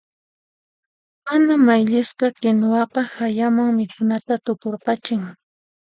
[1.25, 5.21] Mana mayllisqa kinuwaqa hayaman mikhunata tukurqachin.